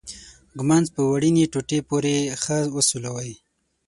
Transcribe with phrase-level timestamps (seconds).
[0.59, 3.31] ږمنځ په وړینې ټوټې پورې ښه وسولوئ.